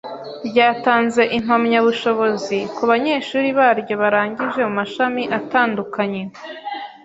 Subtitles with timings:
[0.47, 6.21] ryatanze Impamyabushobozi ku banyeshuri baryo barangije mu mashami atandukanye.